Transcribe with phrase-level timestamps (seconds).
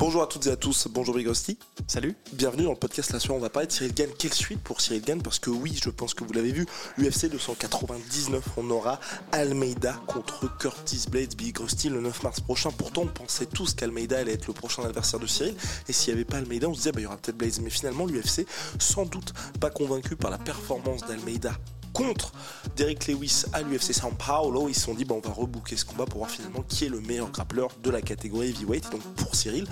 [0.00, 1.58] Bonjour à toutes et à tous, bonjour Brigosti.
[1.86, 2.16] Salut.
[2.32, 3.36] Bienvenue dans le podcast La Sueur.
[3.36, 4.08] On va parler de Cyril Gann.
[4.18, 5.20] Quelle suite pour Cyril Gann?
[5.20, 6.64] Parce que oui, je pense que vous l'avez vu,
[6.98, 8.98] UFC 299, on aura
[9.30, 12.70] Almeida contre Curtis Blades, Big Rusty le 9 mars prochain.
[12.70, 15.54] Pourtant, on pensait tous qu'Almeida allait être le prochain adversaire de Cyril.
[15.86, 17.60] Et s'il n'y avait pas Almeida, on se disait, bah, il y aura peut-être Blades.
[17.60, 18.46] Mais finalement, l'UFC,
[18.78, 21.52] sans doute pas convaincu par la performance d'Almeida
[21.92, 22.32] contre
[22.76, 25.84] Derek Lewis à l'UFC São Paulo, ils se sont dit bah, on va rebooker ce
[25.84, 28.86] combat pour voir finalement qui est le meilleur grappleur de la catégorie heavyweight.
[28.86, 29.66] Et donc pour Cyril,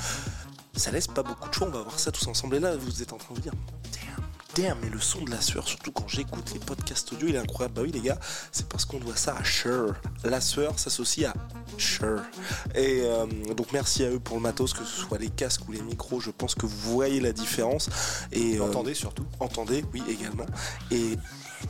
[0.78, 2.56] ça laisse pas beaucoup de choix, on va voir ça tous ensemble.
[2.56, 3.52] Et là, vous êtes en train de vous dire,
[3.92, 7.34] damn, damn, mais le son de la sueur, surtout quand j'écoute les podcasts audio, il
[7.34, 7.74] est incroyable.
[7.74, 8.18] Bah oui, les gars,
[8.52, 9.94] c'est parce qu'on doit ça à Sure.
[10.24, 11.34] La sueur s'associe à
[11.78, 12.20] Sure.
[12.74, 15.72] Et euh, donc, merci à eux pour le matos, que ce soit les casques ou
[15.72, 17.90] les micros, je pense que vous voyez la différence.
[18.32, 19.26] Et, euh, Entendez surtout.
[19.40, 20.46] Entendez, oui, également.
[20.90, 21.16] Et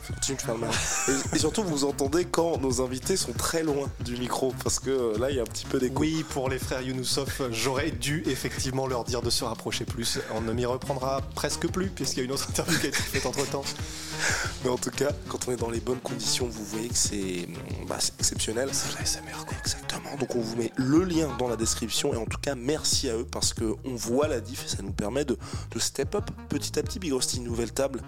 [0.07, 0.71] Continue de faire le mal.
[1.07, 4.89] Et, et surtout, vous entendez quand nos invités sont très loin du micro, parce que
[4.89, 5.99] euh, là, il y a un petit peu d'écho.
[5.99, 10.19] Oui, pour les frères Younoussov, j'aurais dû effectivement leur dire de se rapprocher plus.
[10.35, 12.97] On ne m'y reprendra presque plus, puisqu'il y a une autre interview qui a été
[12.97, 13.63] faite entre temps.
[14.63, 17.47] Mais en tout cas, quand on est dans les bonnes conditions, vous voyez que c'est
[17.87, 18.69] bah, c'est exceptionnel.
[18.73, 19.57] C'est la SMR, quoi.
[19.59, 20.15] Exactement.
[20.19, 23.15] Donc on vous met le lien dans la description et en tout cas merci à
[23.15, 25.37] eux parce que on voit la diff et ça nous permet de,
[25.71, 26.99] de step up petit à petit.
[26.99, 28.01] Big Rusty, nouvelle table,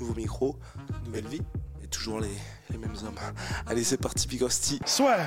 [0.00, 0.56] nouveau micro,
[1.14, 1.42] nouvelle vie
[1.82, 2.28] et toujours les,
[2.70, 3.18] les mêmes hommes.
[3.66, 4.80] Allez c'est parti Big Rusty.
[4.84, 5.18] Soit.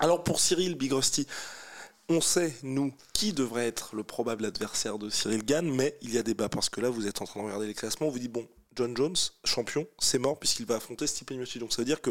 [0.00, 1.28] Alors pour Cyril Big Rusty,
[2.08, 6.18] on sait, nous, qui devrait être le probable adversaire de Cyril Gann, mais il y
[6.18, 8.18] a débat parce que là, vous êtes en train de regarder les classements, on vous
[8.18, 11.60] dit, bon, John Jones, champion, c'est mort puisqu'il va affronter Stipe Miocic.
[11.60, 12.10] Donc ça veut dire que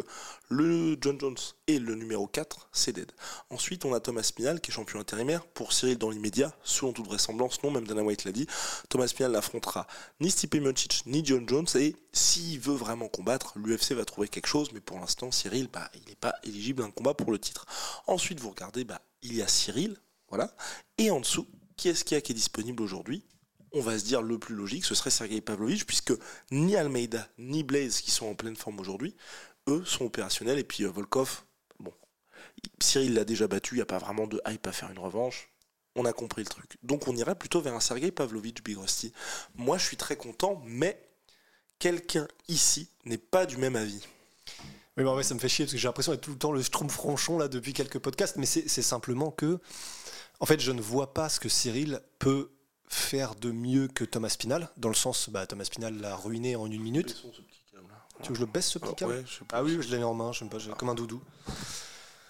[0.50, 3.12] le John Jones est le numéro 4, c'est dead.
[3.50, 5.46] Ensuite, on a Thomas Spinal qui est champion intérimaire.
[5.46, 8.48] Pour Cyril, dans l'immédiat, selon toute vraisemblance, non, même Dana White l'a dit,
[8.90, 9.88] Thomas Spinal n'affrontera
[10.20, 11.68] ni Stipe Miocic ni John Jones.
[11.76, 14.72] Et s'il veut vraiment combattre, l'UFC va trouver quelque chose.
[14.74, 17.66] Mais pour l'instant, Cyril, bah, il n'est pas éligible à un combat pour le titre.
[18.08, 19.98] Ensuite, vous regardez, bah, il y a Cyril,
[20.30, 20.56] voilà.
[20.98, 21.48] Et en dessous,
[21.78, 23.24] qui est-ce qu'il y a qui est disponible aujourd'hui?
[23.74, 26.14] On va se dire le plus logique, ce serait Sergei Pavlovich, puisque
[26.52, 29.16] ni Almeida ni Blaze, qui sont en pleine forme aujourd'hui,
[29.68, 31.44] eux sont opérationnels, et puis euh, Volkov,
[31.80, 31.94] bon,
[32.80, 35.50] Cyril l'a déjà battu, il n'y a pas vraiment de hype à faire une revanche,
[35.96, 36.78] on a compris le truc.
[36.84, 39.14] Donc on irait plutôt vers un Sergei Pavlovich Big Rusty.
[39.56, 41.02] Moi je suis très content, mais
[41.80, 44.02] quelqu'un ici n'est pas du même avis.
[44.98, 46.52] Oui, bah ouais, ça me fait chier parce que j'ai l'impression d'être tout le temps
[46.52, 49.60] le Schtroumpf franchon là depuis quelques podcasts, mais c'est simplement que,
[50.40, 52.52] en fait, je ne vois pas ce que Cyril peut
[52.94, 56.66] faire de mieux que Thomas Spinal, dans le sens, bah, Thomas Spinal l'a ruiné en
[56.70, 57.16] une minute.
[58.22, 59.58] Tu veux que je le baisse ce petit Ah, câble ouais, je sais pas.
[59.58, 61.22] Ah oui, je l'ai mis en main, je sais pas, j'ai- comme un doudou.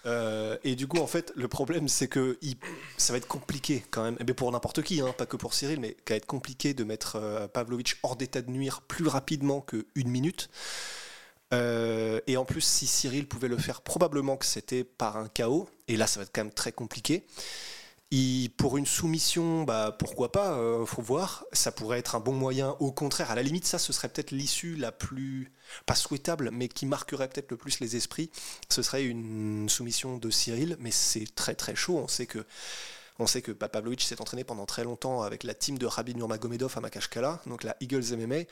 [0.06, 2.56] Euh, et du coup, en fait, le problème, c'est que il-
[2.96, 5.80] ça va être compliqué quand même, mais pour n'importe qui, hein, pas que pour Cyril,
[5.80, 9.60] mais ça va être compliqué de mettre euh, Pavlovich hors d'état de nuire plus rapidement
[9.60, 10.48] qu'une minute.
[11.52, 15.68] Euh, et en plus, si Cyril pouvait le faire, probablement que c'était par un chaos,
[15.88, 17.24] et là, ça va être quand même très compliqué.
[18.58, 21.44] Pour une soumission, bah, pourquoi pas, euh, faut voir.
[21.52, 22.76] Ça pourrait être un bon moyen.
[22.78, 25.50] Au contraire, à la limite, ça, ce serait peut-être l'issue la plus,
[25.86, 28.30] pas souhaitable, mais qui marquerait peut-être le plus les esprits.
[28.68, 31.98] Ce serait une soumission de Cyril, mais c'est très très chaud.
[31.98, 32.44] On sait que,
[33.18, 33.42] on s'est
[34.20, 38.14] entraîné pendant très longtemps avec la team de Rabin Nurmagomedov à Makashkala, donc la Eagles
[38.16, 38.44] MMA.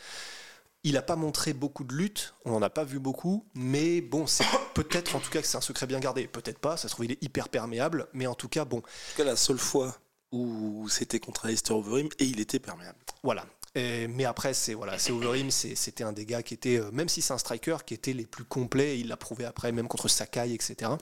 [0.83, 4.27] Il n'a pas montré beaucoup de lutte, on n'en a pas vu beaucoup, mais bon,
[4.27, 6.27] c'est peut-être en tout cas que c'est un secret bien gardé.
[6.27, 8.81] Peut-être pas, ça se trouve il est hyper perméable, mais en tout cas, bon, En
[8.81, 9.95] tout cas, la seule fois
[10.33, 12.99] où c'était contre Alistair Overeem et il était perméable.
[13.23, 13.45] Voilà.
[13.75, 17.09] Et- mais après, c'est voilà, c'est Overeem, c'était un des gars qui était, euh, même
[17.09, 18.99] si c'est un striker, qui était les plus complets.
[18.99, 20.93] Il l'a prouvé après, même contre Sakai, etc.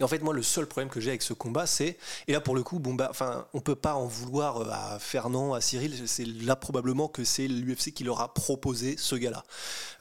[0.00, 2.40] Et en fait, moi, le seul problème que j'ai avec ce combat, c'est et là
[2.40, 5.60] pour le coup, bon bah, enfin, on peut pas en vouloir euh, à Fernand, à
[5.60, 6.06] Cyril.
[6.06, 9.44] C'est là probablement que c'est l'UFC qui leur a proposé ce gars-là,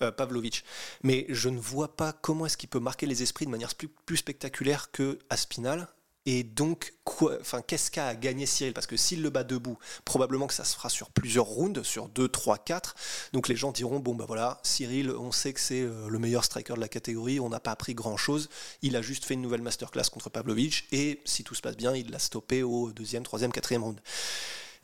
[0.02, 0.64] euh, Pavlovich.
[1.04, 3.72] Mais je ne vois pas comment est-ce qu'il peut marquer les esprits de manière
[4.06, 5.88] plus, spectaculaire que Aspinal.
[6.28, 8.74] Et donc, enfin, qu'est-ce qu'a à gagner Cyril?
[8.74, 12.10] Parce que s'il le bat debout, probablement que ça se fera sur plusieurs rounds, sur
[12.10, 12.96] 2, 3, 4.
[13.34, 16.44] Donc les gens diront, bon bah voilà, Cyril, on sait que c'est euh, le meilleur
[16.44, 18.50] striker de la catégorie, on n'a pas appris grand-chose,
[18.84, 21.96] il a juste fait une nouvelle masterclass contre Pavlovich, et si tout se passe bien,
[21.96, 24.00] il l'a stoppé au deuxième, troisième, quatrième round.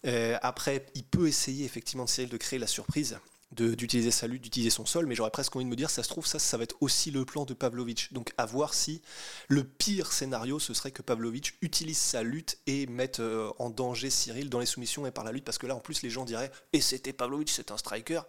[0.06, 3.19] Euh, après, il peut essayer effectivement de Cyril de créer la surprise,
[3.52, 6.10] d'utiliser sa lutte, d'utiliser son sol, mais j'aurais presque envie de me dire, ça se
[6.10, 8.12] trouve, ça, ça va être aussi le plan de Pavlovich.
[8.12, 9.02] Donc à voir si
[9.48, 14.10] le pire scénario, ce serait que Pavlovich utilise sa lutte et mette euh, en danger
[14.10, 16.26] Cyril dans les soumissions et par la lutte, parce que là, en plus, les gens
[16.26, 18.22] diraient, et c'était Pavlovich, c'est un striker.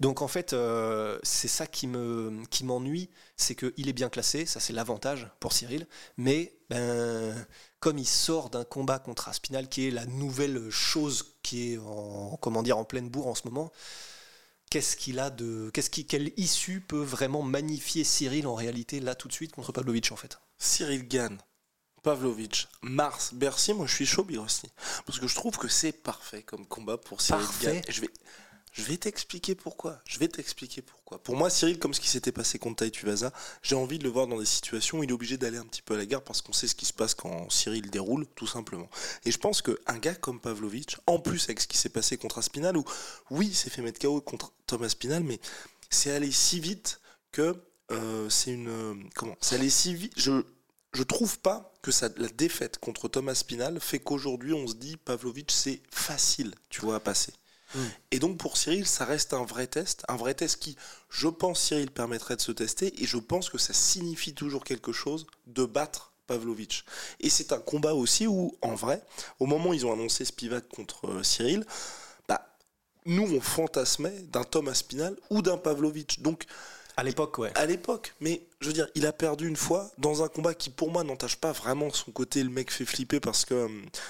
[0.00, 4.46] Donc en fait, euh, c'est ça qui me qui m'ennuie, c'est qu'il est bien classé,
[4.46, 5.86] ça c'est l'avantage pour Cyril,
[6.16, 7.46] mais ben
[7.80, 12.38] comme il sort d'un combat contre Aspinal, qui est la nouvelle chose qui est en
[12.40, 13.70] comment dire en pleine bourre en ce moment,
[14.70, 15.70] qu'est-ce qu'il a de.
[15.74, 19.72] Qu'est-ce qui, quelle issue peut vraiment magnifier Cyril en réalité là tout de suite contre
[19.72, 20.40] Pavlovich en fait?
[20.58, 21.38] Cyril gagne.
[22.02, 24.70] Pavlovich, Mars, Bercy, moi je suis chaud, Birossi.
[25.04, 27.82] Parce que je trouve que c'est parfait comme combat pour Cyril Parfait.
[27.90, 28.08] Je vais,
[28.72, 30.00] je vais t'expliquer pourquoi.
[30.06, 31.22] Je vais t'expliquer pourquoi.
[31.22, 33.32] Pour moi, Cyril, comme ce qui s'était passé contre Tai Tuivasa,
[33.62, 35.82] j'ai envie de le voir dans des situations où il est obligé d'aller un petit
[35.82, 38.46] peu à la gare parce qu'on sait ce qui se passe quand Cyril déroule, tout
[38.46, 38.88] simplement.
[39.24, 42.38] Et je pense qu'un gars comme Pavlovich, en plus avec ce qui s'est passé contre
[42.38, 42.84] Aspinal, où
[43.30, 45.40] oui, il s'est fait mettre KO contre Thomas Spinal, mais
[45.90, 47.00] c'est allé si vite
[47.32, 47.56] que
[47.90, 48.68] euh, c'est une.
[48.68, 50.12] euh, comment C'est allé si vite.
[50.16, 50.44] Je.
[50.92, 55.52] Je trouve pas que la défaite contre Thomas Spinal fait qu'aujourd'hui on se dit Pavlovich
[55.52, 57.32] c'est facile, tu vois, à passer.
[58.10, 60.76] Et donc pour Cyril, ça reste un vrai test, un vrai test qui,
[61.08, 64.92] je pense, Cyril permettrait de se tester, et je pense que ça signifie toujours quelque
[64.92, 66.84] chose de battre Pavlovich.
[67.18, 69.02] Et c'est un combat aussi où, en vrai,
[69.40, 71.64] au moment où ils ont annoncé Spivak contre euh, Cyril,
[72.28, 72.46] bah,
[73.04, 76.20] nous on fantasmait d'un Thomas Spinal ou d'un Pavlovich.
[76.20, 76.46] Donc
[77.00, 77.50] À l'époque, ouais.
[77.54, 80.68] à l'époque, mais je veux dire, il a perdu une fois dans un combat qui
[80.68, 83.68] pour moi n'entache pas vraiment son côté, le mec fait flipper parce que euh,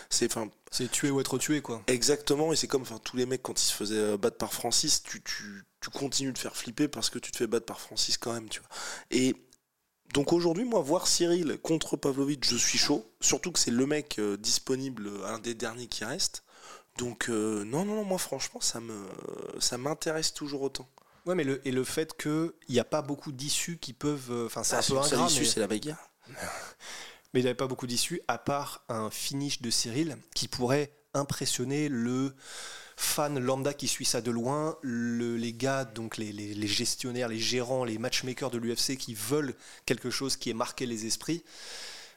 [0.08, 1.82] c'est, enfin, C'est tuer ou être tué quoi.
[1.86, 4.52] Exactement, et c'est comme enfin, tous les mecs quand ils se faisaient euh, battre par
[4.52, 7.80] Francis, tu, tu, tu continues de faire flipper parce que tu te fais battre par
[7.80, 8.68] Francis quand même, tu vois.
[9.12, 9.36] Et
[10.12, 14.18] donc aujourd'hui, moi, voir Cyril contre Pavlovich, je suis chaud, surtout que c'est le mec
[14.18, 16.42] euh, disponible, un des derniers qui reste.
[16.98, 19.06] Donc euh, non, non, non, moi franchement, ça me,
[19.60, 20.88] ça m'intéresse toujours autant.
[21.26, 24.30] Ouais, mais le, et le fait qu'il n'y a pas beaucoup d'issues qui peuvent.
[24.30, 26.10] euh, Enfin, c'est un Ah, peu une seule ingrat, mais, c'est la bagarre.
[27.32, 30.92] mais il n'y avait pas beaucoup d'issues, à part un finish de Cyril qui pourrait
[31.14, 32.34] impressionner le
[32.96, 37.28] fan lambda qui suit ça de loin, le- les gars, donc les, les- les gestionnaires,
[37.28, 39.54] les gérants, les matchmakers de l'UFC qui veulent
[39.86, 41.42] quelque chose qui ait marqué les esprits.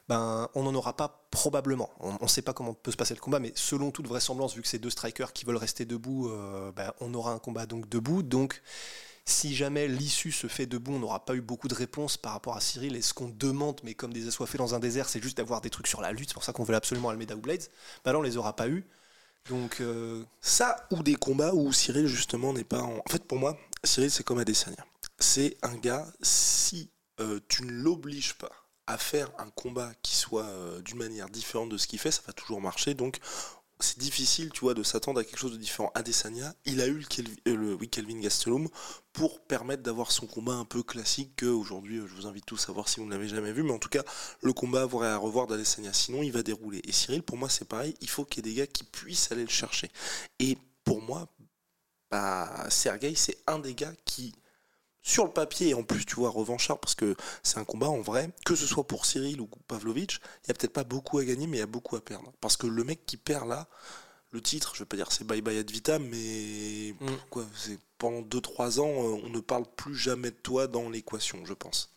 [0.09, 1.89] Ben, on n'en aura pas probablement.
[1.99, 4.61] On ne sait pas comment peut se passer le combat, mais selon toute vraisemblance, vu
[4.61, 7.87] que c'est deux strikers qui veulent rester debout, euh, ben, on aura un combat donc
[7.87, 8.21] debout.
[8.21, 8.61] Donc,
[9.25, 12.57] si jamais l'issue se fait debout, on n'aura pas eu beaucoup de réponses par rapport
[12.57, 12.95] à Cyril.
[12.97, 15.69] Et ce qu'on demande, mais comme des assoiffés dans un désert, c'est juste d'avoir des
[15.69, 16.29] trucs sur la lutte.
[16.29, 17.69] C'est pour ça qu'on veut absolument Almeida ou Blades.
[18.03, 18.85] Ben là, on les aura pas eu.
[19.49, 22.97] Donc, euh, Ça ou des combats où Cyril justement n'est pas en...
[22.97, 24.85] En fait pour moi, Cyril c'est comme Adesanya.
[25.19, 26.89] C'est un gars, si
[27.19, 28.51] euh, tu ne l'obliges pas
[28.87, 32.21] à faire un combat qui soit euh, d'une manière différente de ce qu'il fait, ça
[32.27, 32.93] va toujours marcher.
[32.93, 33.19] Donc
[33.79, 35.91] c'est difficile, tu vois, de s'attendre à quelque chose de différent.
[35.93, 37.05] Adesanya, il a eu
[37.45, 38.69] le, euh, Kelvin Gastelum
[39.11, 42.69] pour permettre d'avoir son combat un peu classique que aujourd'hui, euh, je vous invite tous
[42.69, 44.03] à voir si vous ne l'avez jamais vu, mais en tout cas,
[44.41, 45.93] le combat à à revoir d'Adesanya.
[45.93, 46.81] Sinon, il va dérouler.
[46.85, 47.95] Et Cyril, pour moi, c'est pareil.
[48.01, 49.91] Il faut qu'il y ait des gars qui puissent aller le chercher.
[50.39, 51.27] Et pour moi,
[52.09, 54.33] bah, Sergei, c'est un des gars qui,
[55.03, 58.01] sur le papier, et en plus, tu vois, revanchard, parce que c'est un combat en
[58.01, 61.25] vrai, que ce soit pour Cyril ou Pavlovich, il y a peut-être pas beaucoup à
[61.25, 62.31] gagner, mais il y a beaucoup à perdre.
[62.41, 63.67] Parce que le mec qui perd là,
[64.31, 67.07] le titre, je vais pas dire c'est bye bye ad vitam, mais Mm.
[67.29, 67.45] quoi,
[67.97, 71.93] pendant 2-3 ans, euh, on ne parle plus jamais de toi dans l'équation, je pense.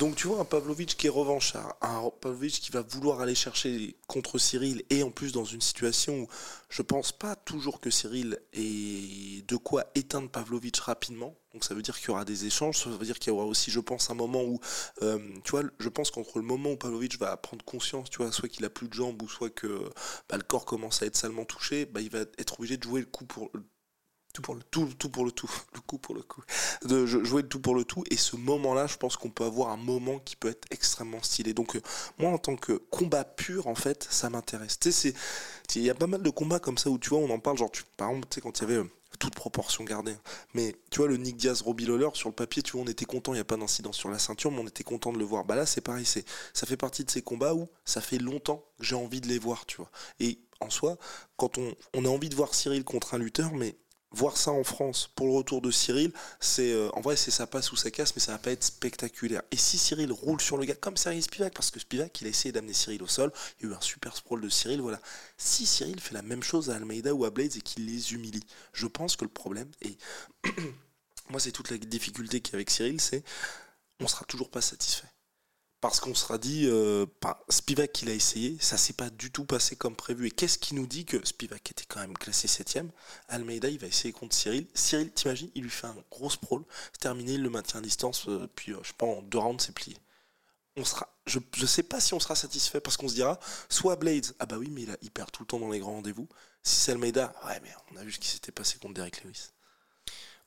[0.00, 3.96] Donc tu vois un Pavlovich qui est revanchard, un Pavlovich qui va vouloir aller chercher
[4.08, 6.28] contre Cyril et en plus dans une situation où
[6.68, 11.36] je pense pas toujours que Cyril ait de quoi éteindre Pavlovich rapidement.
[11.52, 13.44] Donc ça veut dire qu'il y aura des échanges, ça veut dire qu'il y aura
[13.44, 14.58] aussi je pense un moment où
[15.02, 18.32] euh, tu vois je pense qu'entre le moment où Pavlovich va prendre conscience, tu vois,
[18.32, 19.88] soit qu'il a plus de jambes ou soit que
[20.28, 22.98] bah, le corps commence à être salement touché, bah, il va être obligé de jouer
[22.98, 23.48] le coup pour
[24.36, 26.42] Tout pour le tout, tout pour le tout, le coup pour le coup,
[26.84, 28.04] de jou- jouer le tout pour le tout.
[28.10, 31.54] Et ce moment-là, je pense qu'on peut avoir un moment qui peut être extrêmement stylé.
[31.54, 31.80] Donc, euh,
[32.18, 34.78] moi, en tant que combat pur, en fait, ça m'intéresse.
[34.78, 35.14] Tu sais,
[35.74, 37.58] il y a pas mal de combats comme ça où tu vois, on en parle,
[37.58, 40.14] genre, tu, par exemple, tu sais, quand il y avait euh, toute proportion gardée,
[40.54, 43.04] mais tu vois, le Nick Diaz, Robbie Lawler, sur le papier, tu vois, on était
[43.04, 45.24] content, il n'y a pas d'incident sur la ceinture, mais on était content de le
[45.24, 45.44] voir.
[45.44, 46.24] Bah là, c'est pareil, c'est,
[46.54, 49.38] ça fait partie de ces combats où ça fait longtemps que j'ai envie de les
[49.38, 49.90] voir, tu vois.
[50.20, 50.96] Et en soi,
[51.36, 53.76] quand on a envie de voir Cyril contre un lutteur, mais
[54.10, 57.46] voir ça en France pour le retour de Cyril, c'est euh, en vrai c'est ça
[57.46, 59.42] passe ou ça casse, mais ça va pas être spectaculaire.
[59.50, 62.30] Et si Cyril roule sur le gars comme Sergei Spivak, parce que Spivak il a
[62.30, 65.00] essayé d'amener Cyril au sol, il y a eu un super sprawl de Cyril, voilà.
[65.36, 68.44] Si Cyril fait la même chose à Almeida ou à Blades et qu'il les humilie,
[68.72, 69.96] je pense que le problème et
[71.30, 73.22] moi c'est toute la difficulté qu'il y a avec Cyril, c'est
[74.00, 75.08] on sera toujours pas satisfait
[75.80, 77.06] parce qu'on sera dit, euh,
[77.48, 80.26] Spivak il a essayé, ça s'est pas du tout passé comme prévu.
[80.26, 82.78] Et qu'est-ce qui nous dit que Spivak était quand même classé 7
[83.28, 84.66] Almeida il va essayer contre Cyril.
[84.74, 88.26] Cyril, t'imagines, il lui fait un gros sprawl, c'est terminé, il le maintient à distance,
[88.28, 89.96] euh, puis euh, je pense en deux rounds c'est plié.
[90.76, 93.96] On sera, je, je sais pas si on sera satisfait parce qu'on se dira, soit
[93.96, 96.28] Blades, ah bah oui, mais il, perd tout le temps dans les grands rendez-vous.
[96.62, 99.50] Si c'est Almeida, ouais, mais on a vu ce qui s'était passé contre Derek Lewis.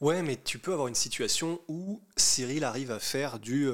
[0.02, 3.68] Ouais, mais tu peux avoir une situation où Cyril arrive à faire du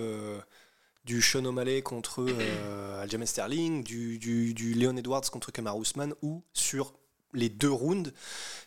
[1.06, 6.14] du Sean O'Malley contre euh, Aljamain Sterling, du, du, du, Leon Edwards contre Kamar Ousmane,
[6.22, 6.94] ou sur
[7.36, 8.12] les deux rounds,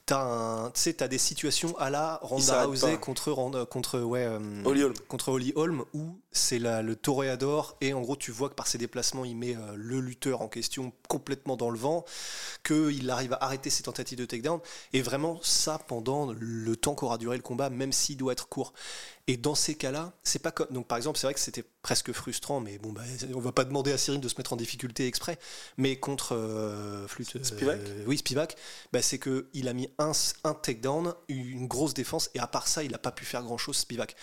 [0.07, 5.53] tu as, des situations à la Ronda Rousey contre, contre, ouais, euh, Holly contre Holly
[5.57, 9.37] Holm, où c'est le toréador, et en gros, tu vois que par ses déplacements, il
[9.37, 12.05] met euh, le lutteur en question complètement dans le vent,
[12.65, 14.61] qu'il arrive à arrêter ses tentatives de takedown,
[14.93, 18.73] et vraiment ça pendant le temps qu'aura duré le combat, même s'il doit être court.
[19.29, 20.69] Et dans ces cas-là, c'est pas comme.
[20.71, 23.03] Donc, par exemple, c'est vrai que c'était presque frustrant, mais bon, bah,
[23.35, 25.39] on va pas demander à Cyril de se mettre en difficulté exprès.
[25.77, 27.45] Mais contre euh, Flûte.
[27.45, 28.57] Spivak Oui, Spivak,
[28.91, 30.13] bah, c'est qu'il a mis un,
[30.45, 33.77] un takedown, une grosse défense, et à part ça, il n'a pas pu faire grand-chose,
[33.77, 34.17] Spivak.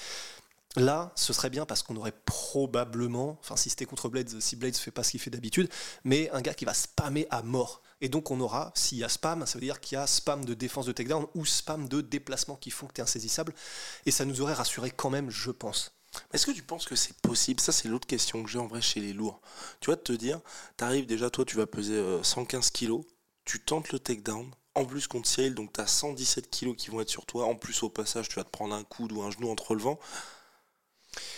[0.77, 4.75] Là, ce serait bien parce qu'on aurait probablement, enfin si c'était contre Blades, si Blades
[4.75, 5.69] fait pas ce qu'il fait d'habitude,
[6.03, 7.81] mais un gars qui va spammer à mort.
[8.01, 10.43] Et donc on aura, s'il y a spam, ça veut dire qu'il y a spam
[10.43, 13.53] de défense de takedown ou spam de déplacement qui font que tu es insaisissable.
[14.05, 15.93] Et ça nous aurait rassuré quand même, je pense.
[16.33, 17.59] Est-ce que tu penses que c'est possible?
[17.59, 19.41] Ça, c'est l'autre question que j'ai en vrai chez les lourds.
[19.79, 20.39] Tu vois, de te dire,
[20.77, 23.05] tu arrives déjà, toi, tu vas peser 115 euh, kilos,
[23.43, 27.01] tu tentes le takedown, en plus contre Cyril, donc tu as 117 kilos qui vont
[27.01, 27.45] être sur toi.
[27.45, 29.81] En plus, au passage, tu vas te prendre un coude ou un genou entre le
[29.81, 29.99] vent.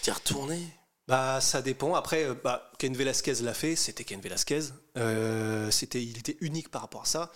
[0.01, 0.59] T'y retourné
[1.07, 1.95] bah, ça dépend.
[1.95, 4.59] Après, euh, bah, Ken Velasquez l'a fait, c'était Ken Velasquez.
[4.97, 7.31] Euh, c'était, il était unique par rapport à ça.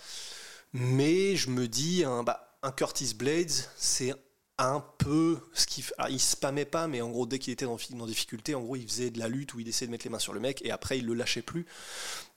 [0.74, 4.14] Mais je me dis, un, bah, un Curtis Blades, c'est
[4.58, 8.06] un peu ce qu'il il spammait pas mais en gros dès qu'il était dans, dans,
[8.06, 10.18] difficulté en gros il faisait de la lutte où il essayait de mettre les mains
[10.18, 11.66] sur le mec et après il le lâchait plus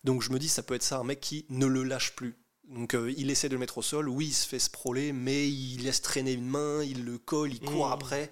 [0.05, 2.35] donc je me dis ça peut être ça un mec qui ne le lâche plus
[2.69, 5.50] donc euh, il essaie de le mettre au sol oui il se fait sprawler mais
[5.50, 7.93] il laisse traîner une main il le colle il court mmh.
[7.93, 8.31] après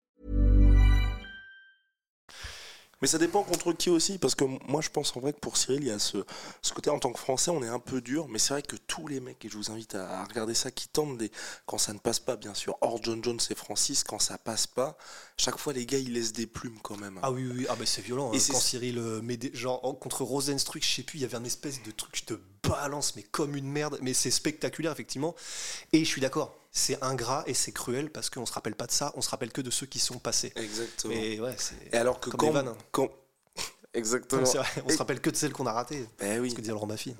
[3.01, 5.57] Mais ça dépend contre qui aussi, parce que moi je pense en vrai que pour
[5.57, 6.23] Cyril, il y a ce,
[6.61, 8.75] ce côté en tant que Français, on est un peu dur, mais c'est vrai que
[8.75, 11.31] tous les mecs, et je vous invite à, regarder ça, qui tentent des.
[11.65, 14.67] Quand ça ne passe pas, bien sûr, hors John Jones et Francis, quand ça passe
[14.67, 14.97] pas,
[15.37, 17.19] chaque fois les gars ils laissent des plumes quand même.
[17.23, 18.31] Ah oui, oui, ah bah c'est violent.
[18.33, 19.51] Et hein, quand Cyril euh, met des.
[19.53, 22.39] Genre contre Rosenstruck, je sais plus, il y avait un espèce de truc, je te
[22.67, 25.35] balance, mais comme une merde, mais c'est spectaculaire effectivement.
[25.91, 28.91] Et je suis d'accord, c'est ingrat et c'est cruel parce qu'on se rappelle pas de
[28.91, 30.53] ça, on se rappelle que de ceux qui sont passés.
[30.55, 31.13] Exactement.
[31.13, 31.55] Et, ouais,
[31.91, 32.75] et alors que quand, hein.
[32.91, 33.09] quand,
[33.93, 34.43] Exactement.
[34.43, 36.07] on se rappelle que de celles qu'on a ratées.
[36.19, 36.51] Ben oui.
[36.51, 37.15] Ce que dit Laurent Baffy.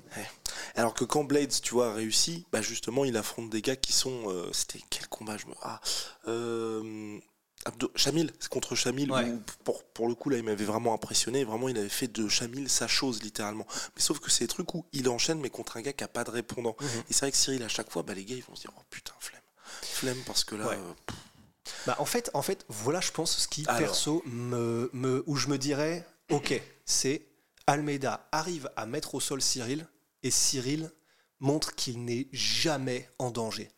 [0.74, 3.92] Alors que quand Blades, tu vois, a réussi, bah justement, il affronte des gars qui
[3.92, 4.30] sont.
[4.30, 5.54] Euh, c'était quel combat je me.
[5.62, 5.80] Ah.
[6.28, 7.18] Euh,
[7.94, 9.12] Chamil, c'est contre Chamil,
[9.64, 11.44] pour, pour, le coup, là, il m'avait vraiment impressionné.
[11.44, 13.66] Vraiment, il avait fait de Chamil sa chose, littéralement.
[13.94, 16.08] Mais sauf que c'est des trucs où il enchaîne, mais contre un gars qui a
[16.08, 16.74] pas de répondant.
[16.80, 16.88] Mhm.
[17.08, 18.72] Et c'est vrai que Cyril, à chaque fois, bah, les gars, ils vont se dire
[18.76, 19.41] Oh putain, flemme.
[20.02, 20.66] Flemme, parce que là.
[20.66, 20.92] Euh,
[21.86, 25.46] bah, en, fait, en fait, voilà, je pense, ce qui, perso, me, me, où je
[25.46, 27.22] me dirais Ok, c'est
[27.68, 29.86] Almeida arrive à mettre au sol Cyril,
[30.24, 30.90] et Cyril
[31.38, 33.70] montre qu'il n'est jamais en danger.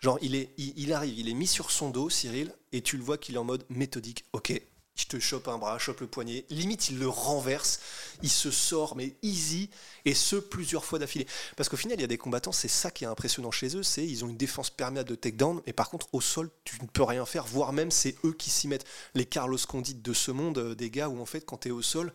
[0.00, 3.02] Genre, il, est, il, arrive, il est mis sur son dos, Cyril, et tu le
[3.02, 4.26] vois qu'il est en mode méthodique.
[4.34, 4.52] Ok,
[4.96, 6.44] je te chope un bras, chope le poignet.
[6.50, 7.80] Limite, il le renverse,
[8.22, 9.68] il se sort, mais easy,
[10.04, 11.26] et ce, plusieurs fois d'affilée.
[11.56, 13.82] Parce qu'au final, il y a des combattants, c'est ça qui est impressionnant chez eux,
[13.82, 16.86] c'est ils ont une défense perméable de takedown, mais par contre, au sol, tu ne
[16.86, 18.86] peux rien faire, voire même c'est eux qui s'y mettent.
[19.14, 21.70] Les Carlos Condit de ce monde, euh, des gars où en fait, quand tu es
[21.72, 22.12] au sol,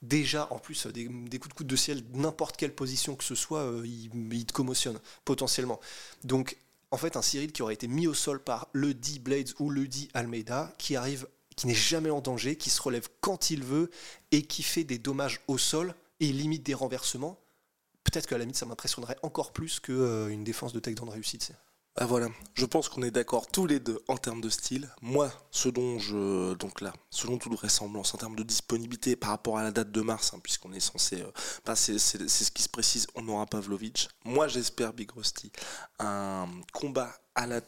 [0.00, 3.60] déjà, en plus, des, coups de coude de ciel, n'importe quelle position que ce soit,
[3.60, 5.78] euh, ils, ils, te commotionnent potentiellement.
[6.24, 6.56] Donc,
[6.90, 9.68] en fait un Cyril qui aurait été mis au sol par le D Blades ou
[9.68, 11.26] le D Almeida, qui arrive,
[11.58, 13.90] qui n'est jamais en danger, qui se relève quand il veut
[14.30, 17.38] et qui fait des dommages au sol et limite des renversements.
[18.04, 21.54] peut-être qu'à la limite, ça m'impressionnerait encore plus qu'une défense de takedown sais.
[22.00, 24.88] Ah voilà, je pense qu'on est d'accord tous les deux en termes de style.
[25.02, 29.58] Moi, ce dont je donc là, selon toute vraisemblance, en termes de disponibilité par rapport
[29.58, 33.08] à la date de mars, hein, puisqu'on est censé, euh, c'est ce qui se précise,
[33.16, 34.06] on aura Pavlovich.
[34.24, 35.50] Moi, j'espère Big Rusty
[35.98, 37.60] un combat à la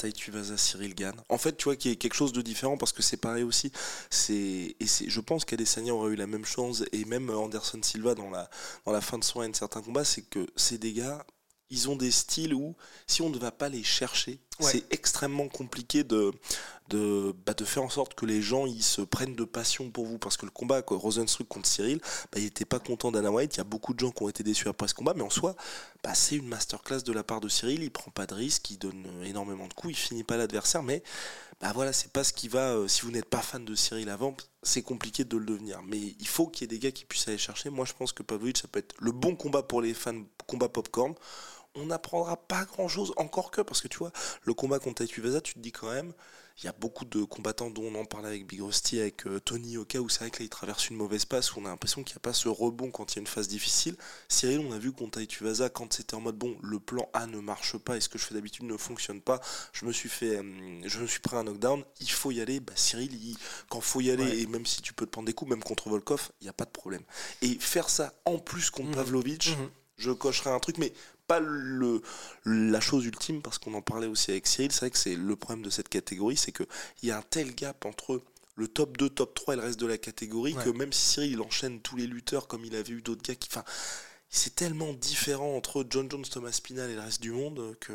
[0.56, 1.14] Cyril Gann.
[1.28, 3.44] En fait, tu vois qu'il y a quelque chose de différent parce que c'est pareil
[3.44, 3.70] aussi.
[4.28, 8.30] Et c'est, je pense qu'Adesanya aurait eu la même chance et même Anderson Silva dans
[8.30, 8.50] la
[8.84, 11.24] dans la fin de soirée de certains combats, c'est que ces gars
[11.70, 12.74] ils ont des styles où,
[13.06, 16.32] si on ne va pas les chercher, C'est extrêmement compliqué de,
[16.90, 20.18] bah, de faire en sorte que les gens ils se prennent de passion pour vous.
[20.18, 22.00] Parce que le combat, quoi, Rosenstruck contre Cyril,
[22.32, 23.54] bah, il n'était pas content d'Anna White.
[23.56, 25.30] Il y a beaucoup de gens qui ont été déçus après ce combat, mais en
[25.30, 25.56] soi,
[26.02, 27.82] bah, c'est une masterclass de la part de Cyril.
[27.82, 30.82] Il prend pas de risques, il donne euh, énormément de coups, il finit pas l'adversaire,
[30.82, 31.02] mais
[31.74, 32.70] voilà, c'est pas ce qui va.
[32.70, 35.82] euh, si vous n'êtes pas fan de Cyril avant, c'est compliqué de le devenir.
[35.82, 37.70] Mais il faut qu'il y ait des gars qui puissent aller chercher.
[37.70, 40.68] Moi, je pense que Pavlovich, ça peut être le bon combat pour les fans, combat
[40.68, 41.14] popcorn.
[41.76, 44.10] On n'apprendra pas grand chose, encore que, parce que tu vois,
[44.42, 46.12] le combat contre Taituvasa, tu te dis quand même,
[46.58, 49.38] il y a beaucoup de combattants dont on en parlait avec Big Rusty, avec euh,
[49.38, 51.68] Tony Oka, où c'est vrai que là, il traverse une mauvaise passe, où on a
[51.68, 53.96] l'impression qu'il n'y a pas ce rebond quand il y a une phase difficile.
[54.28, 57.38] Cyril, on a vu contre Taituvasa, quand c'était en mode, bon, le plan A ne
[57.38, 59.40] marche pas, et ce que je fais d'habitude ne fonctionne pas,
[59.72, 62.58] je me suis fait, euh, je me suis pris un knockdown, il faut y aller,
[62.58, 64.38] bah, Cyril, il- quand faut y aller, Ouais.
[64.40, 66.52] et même si tu peux te prendre des coups, même contre Volkov, il n'y a
[66.52, 67.02] pas de problème.
[67.42, 68.94] Et faire ça en plus contre Mhm.
[68.96, 69.70] Pavlovich, Mhm.
[69.96, 70.92] je cocherai un truc, mais
[71.30, 72.02] pas le,
[72.44, 75.36] la chose ultime, parce qu'on en parlait aussi avec Cyril, c'est vrai que c'est le
[75.36, 76.66] problème de cette catégorie, c'est qu'il
[77.04, 78.20] y a un tel gap entre
[78.56, 80.64] le top 2, top 3 et le reste de la catégorie, Ouais.
[80.64, 83.36] que même si Cyril il enchaîne tous les lutteurs comme il avait eu d'autres gars
[83.36, 83.48] qui...
[83.48, 83.62] Enfin,
[84.28, 87.94] c'est tellement différent entre John Jones, Thomas Spinal et le reste du monde que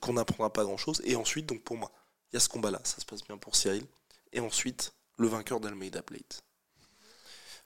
[0.00, 1.02] qu'on n'apprendra pas grand-chose.
[1.04, 1.90] Et ensuite, donc pour moi,
[2.30, 3.84] il y a ce combat-là, ça se passe bien pour Cyril.
[4.32, 6.42] Et ensuite, le vainqueur d'Almeida Plate.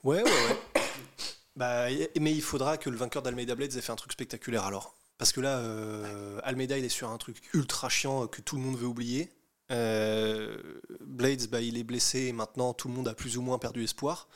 [0.05, 0.83] Ouais, ouais, ouais.
[1.57, 1.87] bah,
[2.19, 4.95] mais il faudra que le vainqueur d'Almeida Blades ait fait un truc spectaculaire alors.
[5.23, 8.63] Parce que là, euh, Almeida, il est sur un truc ultra chiant que tout le
[8.63, 9.31] monde veut oublier.
[9.71, 10.61] Euh,
[10.99, 13.85] Blades, bah, il est blessé et maintenant tout le monde a plus ou moins perdu
[13.85, 14.27] espoir.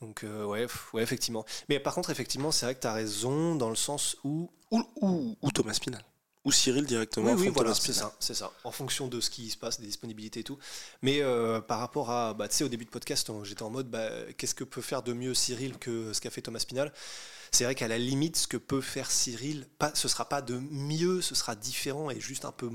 [0.00, 1.44] Donc, euh, ouais, ouais, effectivement.
[1.68, 4.48] Mais par contre, effectivement, c'est vrai que tu as raison dans le sens où.
[4.70, 6.04] Ou, ou, ou Thomas Spinal.
[6.44, 7.32] Ou Cyril directement.
[7.32, 8.52] Oui, oui, voilà, c'est ça, c'est ça.
[8.62, 10.58] En fonction de ce qui se passe, des disponibilités et tout.
[11.02, 13.90] Mais euh, par rapport à, bah, tu sais, au début de podcast, j'étais en mode,
[13.90, 16.92] bah, qu'est-ce que peut faire de mieux Cyril que ce qu'a fait Thomas Spinal
[17.50, 20.58] C'est vrai qu'à la limite, ce que peut faire Cyril, pas, ce sera pas de
[20.70, 22.70] mieux, ce sera différent et juste un peu.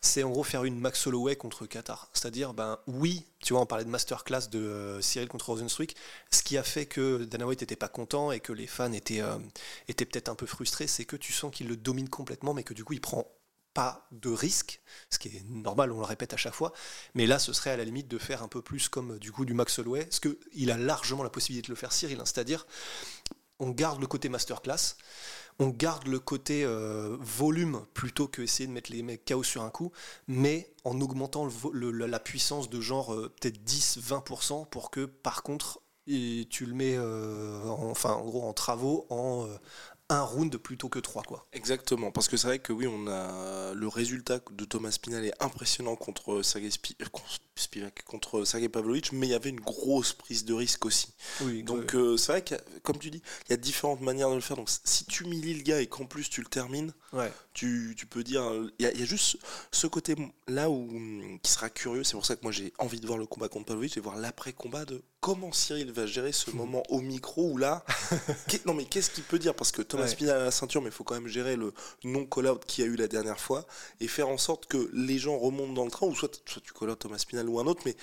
[0.00, 2.08] C'est en gros faire une Max Holloway contre Qatar.
[2.12, 5.94] C'est-à-dire, ben oui, tu vois, on parlait de masterclass de euh, Cyril contre Rosenstruck.
[6.30, 9.22] Ce qui a fait que Dana White n'était pas content et que les fans étaient,
[9.22, 9.38] euh,
[9.88, 12.74] étaient peut-être un peu frustrés, c'est que tu sens qu'il le domine complètement, mais que
[12.74, 13.26] du coup, il prend
[13.74, 16.72] pas de risque, ce qui est normal, on le répète à chaque fois.
[17.14, 19.44] Mais là, ce serait à la limite de faire un peu plus comme du coup
[19.44, 22.24] du Max Holloway, parce qu'il a largement la possibilité de le faire Cyril, hein.
[22.24, 22.66] c'est-à-dire
[23.58, 24.96] on garde le côté masterclass,
[25.58, 29.62] on garde le côté euh, volume plutôt que essayer de mettre les mecs KO sur
[29.62, 29.92] un coup,
[30.26, 36.64] mais en augmentant la puissance de genre euh, peut-être 10-20% pour que par contre tu
[36.64, 39.46] le mets euh, en, enfin en gros en travaux en
[40.08, 41.46] un round plutôt que trois quoi.
[41.52, 45.42] Exactement, parce que c'est vrai que oui, on a le résultat de Thomas Spinal est
[45.42, 46.70] impressionnant contre Sergei
[47.58, 51.08] Spivak, contre Sergei Pavlovich, mais il y avait une grosse prise de risque aussi.
[51.42, 54.34] Oui, Donc euh, c'est vrai que, comme tu dis, il y a différentes manières de
[54.36, 54.56] le faire.
[54.56, 57.32] Donc si tu humilies le gars et qu'en plus tu le termines, ouais.
[57.54, 58.42] tu, tu peux dire.
[58.78, 59.36] Il y, a- il y a juste
[59.72, 60.14] ce côté
[60.46, 60.88] là où
[61.42, 62.04] qui sera curieux.
[62.04, 64.16] C'est pour ça que moi j'ai envie de voir le combat contre Pavlovich et voir
[64.16, 67.84] l'après-combat de comment Cyril va gérer ce moment au micro où là.
[68.66, 69.54] non mais qu'est-ce qu'il peut dire?
[69.54, 70.08] Parce que Thomas Ouais.
[70.10, 71.72] Spinal a la ceinture, mais il faut quand même gérer le
[72.04, 73.66] non call-out qu'il y a eu la dernière fois
[74.00, 76.72] et faire en sorte que les gens remontent dans le train ou soit, soit tu
[76.72, 77.96] call-out Thomas Spinal ou un autre, mais.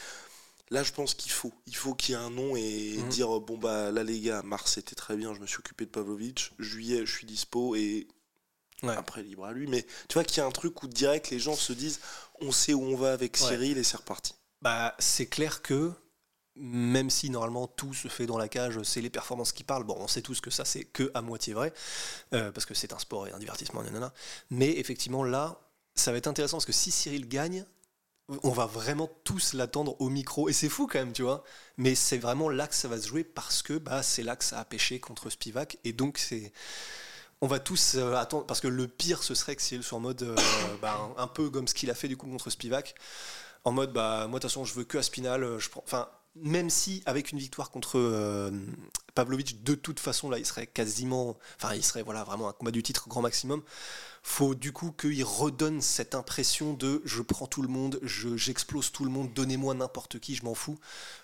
[0.72, 1.54] Là, je pense qu'il faut.
[1.68, 3.10] Il faut qu'il y ait un nom et Mhm.
[3.10, 5.92] dire bon, bah là, les gars, mars c'était très bien, je me suis occupé de
[5.92, 6.54] Pavlovich.
[6.58, 8.08] Juillet, je suis dispo et
[8.82, 8.96] Ouais.
[8.96, 9.68] après, libre à lui.
[9.68, 12.00] Mais tu vois qu'il y a un truc où direct les gens se disent
[12.42, 13.48] on sait où on va avec Ouais.
[13.50, 14.34] Cyril et c'est reparti.
[14.64, 15.92] Bah, c'est clair que
[16.56, 19.84] même si normalement tout se fait dans la cage, c'est les performances qui parlent.
[19.84, 21.74] Bon, on sait tous que ça c'est que à moitié vrai,
[22.34, 24.12] euh, parce que c'est un sport et un divertissement, nanana.
[24.50, 25.60] Mais effectivement là,
[25.94, 27.66] ça va être intéressant parce que si Cyril gagne,
[28.44, 30.50] on va vraiment tous l'attendre au micro.
[30.50, 31.44] Et c'est fou quand même, tu vois.
[31.78, 34.44] Mais c'est vraiment là que ça va se jouer parce que bah c'est là que
[34.44, 35.78] ça a pêché contre Spivak.
[35.84, 36.52] Et donc c'est
[37.42, 40.02] on va tous euh, attendre parce que le pire ce serait que Cyril soit en
[40.02, 40.36] mode euh,
[40.82, 42.96] bah, un, un peu comme ce qu'il a fait du coup contre Spivak.
[43.64, 46.08] En mode bah moi de toute façon je veux que Aspinal euh, je prends enfin
[46.36, 48.52] même si avec une victoire contre euh,
[49.14, 52.72] Pavlovich de toute façon là il serait quasiment enfin il serait voilà vraiment un combat
[52.72, 53.62] du titre grand maximum
[54.22, 58.92] faut du coup qu'il redonne cette impression de je prends tout le monde je j'explose
[58.92, 60.78] tout le monde donnez-moi n'importe qui je m'en fous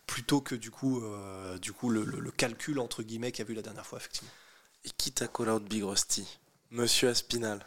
[0.08, 3.56] plutôt que du coup euh, du coup le calcul entre guillemets qu'il y a vu
[3.56, 4.32] la dernière fois effectivement
[4.84, 6.40] Et quitte à call out Big Rusty,
[6.72, 7.64] Monsieur Aspinal.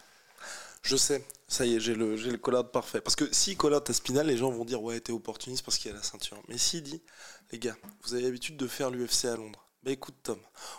[0.85, 3.01] Je sais, ça y est, j'ai le, j'ai le out parfait.
[3.01, 5.90] Parce que si call out Aspinal, les gens vont dire ouais, t'es opportuniste parce qu'il
[5.90, 6.37] y a la ceinture.
[6.49, 7.03] Mais s'il dit,
[7.53, 9.66] les gars, vous avez l'habitude de faire l'UFC à Londres.
[9.83, 10.38] Bah écoute, Tom,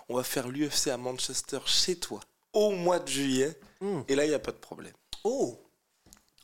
[0.10, 2.20] on va faire l'UFC à Manchester chez toi
[2.54, 3.60] au mois de juillet.
[3.82, 4.02] Hmm.
[4.08, 4.94] Et là, il n'y a pas de problème.
[5.24, 5.60] Oh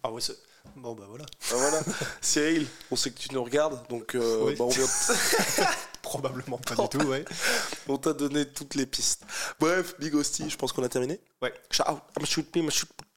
[0.04, 0.36] Ah ouais, c'est...
[0.76, 1.26] Bon bah voilà.
[1.50, 1.82] Bah voilà,
[2.22, 4.56] Cyril, on sait que tu nous regardes, donc euh, Oui.
[4.56, 4.86] bah, on, vient-
[6.04, 7.26] Probablement pas du tout, ouais.
[7.88, 9.24] on t'a donné toutes les pistes.
[9.60, 11.20] Bref, Big Hostie, je pense qu'on a terminé.
[11.42, 11.54] Ouais.
[11.72, 11.84] Shout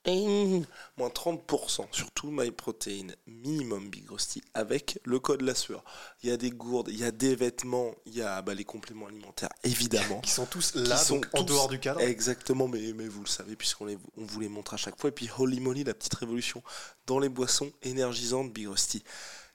[0.07, 5.83] Moins 30% sur tout My Protein, minimum Big Hostie, avec le code la sueur.
[6.23, 8.65] Il y a des gourdes, il y a des vêtements, il y a bah, les
[8.65, 10.21] compléments alimentaires, évidemment.
[10.21, 12.01] Qui sont tous qui là, sont donc en dehors du cadre.
[12.01, 15.09] Exactement, mais, mais vous le savez, puisqu'on les- on vous les montre à chaque fois.
[15.09, 16.63] Et puis, holy moly, la petite révolution
[17.07, 19.03] dans les boissons énergisantes Big Rusty.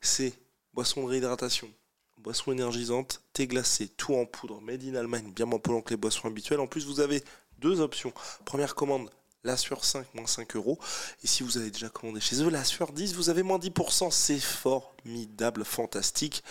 [0.01, 0.33] C'est
[0.73, 1.69] boisson de réhydratation,
[2.17, 5.97] boisson énergisante, thé glacé, tout en poudre, made in Allemagne, bien moins polluant que les
[5.97, 6.59] boissons habituelles.
[6.59, 7.23] En plus, vous avez
[7.59, 8.13] deux options.
[8.45, 9.09] Première commande,
[9.43, 10.79] la sueur 5, moins 5 euros.
[11.23, 14.11] Et si vous avez déjà commandé chez eux, la sueur 10, vous avez moins 10%.
[14.11, 16.43] C'est formidable, fantastique.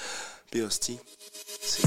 [0.54, 0.98] Rusty,
[1.60, 1.86] c'est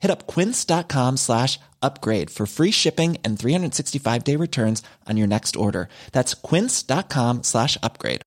[0.00, 5.56] Hit up quince.com slash upgrade for free shipping and 365 day returns on your next
[5.56, 5.88] order.
[6.12, 8.22] That's quince.com slash upgrade.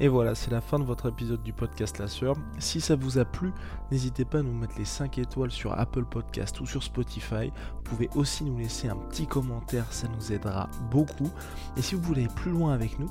[0.00, 2.36] Et voilà, c'est la fin de votre épisode du podcast La Sœur.
[2.60, 3.52] Si ça vous a plu,
[3.90, 7.50] n'hésitez pas à nous mettre les 5 étoiles sur Apple Podcast ou sur Spotify.
[7.74, 11.30] Vous pouvez aussi nous laisser un petit commentaire, ça nous aidera beaucoup.
[11.76, 13.10] Et si vous voulez aller plus loin avec nous,